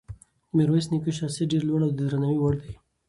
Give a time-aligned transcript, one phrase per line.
[0.03, 0.03] د
[0.57, 2.73] میرویس نیکه شخصیت ډېر لوړ او د درناوي وړ دی.